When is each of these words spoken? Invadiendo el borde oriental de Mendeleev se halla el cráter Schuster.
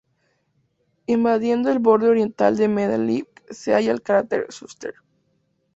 Invadiendo 1.05 1.69
el 1.71 1.77
borde 1.77 2.09
oriental 2.09 2.57
de 2.57 2.67
Mendeleev 2.67 3.27
se 3.51 3.75
halla 3.75 3.91
el 3.91 4.01
cráter 4.01 4.47
Schuster. 4.49 4.95